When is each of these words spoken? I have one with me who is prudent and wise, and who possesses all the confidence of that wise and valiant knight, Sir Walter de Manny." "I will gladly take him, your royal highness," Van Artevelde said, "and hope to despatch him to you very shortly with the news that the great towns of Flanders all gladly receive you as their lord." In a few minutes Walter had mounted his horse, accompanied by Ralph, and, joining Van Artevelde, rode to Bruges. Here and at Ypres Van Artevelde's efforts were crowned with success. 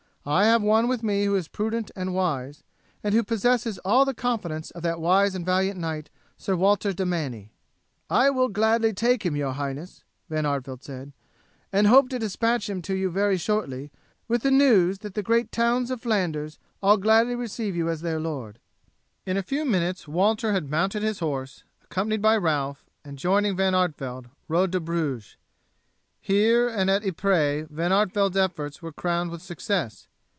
I 0.23 0.45
have 0.45 0.61
one 0.61 0.87
with 0.87 1.01
me 1.01 1.25
who 1.25 1.35
is 1.35 1.47
prudent 1.47 1.89
and 1.95 2.13
wise, 2.13 2.61
and 3.03 3.15
who 3.15 3.23
possesses 3.23 3.79
all 3.79 4.05
the 4.05 4.13
confidence 4.13 4.69
of 4.69 4.83
that 4.83 4.99
wise 5.01 5.33
and 5.33 5.43
valiant 5.43 5.79
knight, 5.79 6.11
Sir 6.37 6.55
Walter 6.55 6.93
de 6.93 7.07
Manny." 7.07 7.51
"I 8.07 8.29
will 8.29 8.47
gladly 8.47 8.93
take 8.93 9.25
him, 9.25 9.35
your 9.35 9.47
royal 9.47 9.53
highness," 9.55 10.03
Van 10.29 10.45
Artevelde 10.45 10.83
said, 10.83 11.13
"and 11.73 11.87
hope 11.87 12.07
to 12.09 12.19
despatch 12.19 12.69
him 12.69 12.83
to 12.83 12.93
you 12.95 13.09
very 13.09 13.35
shortly 13.35 13.91
with 14.27 14.43
the 14.43 14.51
news 14.51 14.99
that 14.99 15.15
the 15.15 15.23
great 15.23 15.51
towns 15.51 15.89
of 15.89 16.01
Flanders 16.01 16.59
all 16.83 16.97
gladly 16.97 17.33
receive 17.35 17.75
you 17.75 17.89
as 17.89 18.01
their 18.01 18.19
lord." 18.19 18.59
In 19.25 19.37
a 19.37 19.41
few 19.41 19.65
minutes 19.65 20.07
Walter 20.07 20.53
had 20.53 20.69
mounted 20.69 21.01
his 21.01 21.17
horse, 21.17 21.63
accompanied 21.85 22.21
by 22.21 22.37
Ralph, 22.37 22.85
and, 23.03 23.17
joining 23.17 23.55
Van 23.55 23.73
Artevelde, 23.73 24.29
rode 24.47 24.71
to 24.73 24.79
Bruges. 24.79 25.35
Here 26.19 26.69
and 26.69 26.91
at 26.91 27.03
Ypres 27.03 27.65
Van 27.71 27.91
Artevelde's 27.91 28.37
efforts 28.37 28.83
were 28.83 28.93
crowned 28.93 29.31
with 29.31 29.41
success. 29.41 30.07